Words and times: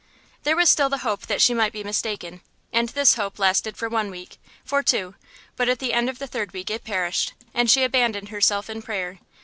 There 0.41 0.55
was 0.55 0.67
still 0.67 0.89
the 0.89 0.97
hope 1.05 1.27
that 1.27 1.41
she 1.43 1.53
might 1.53 1.71
be 1.71 1.83
mistaken; 1.83 2.41
and 2.73 2.89
this 2.89 3.13
hope 3.13 3.37
lasted 3.37 3.77
for 3.77 3.87
one 3.87 4.09
week, 4.09 4.39
for 4.65 4.81
two, 4.81 5.13
but 5.55 5.69
at 5.69 5.77
the 5.77 5.93
end 5.93 6.09
of 6.09 6.17
the 6.17 6.25
third 6.25 6.53
week 6.53 6.71
it 6.71 6.83
perished, 6.83 7.33
and 7.53 7.69
she 7.69 7.83
abandoned 7.83 8.29
herself 8.29 8.67
in 8.67 8.81
prayer. 8.81 9.19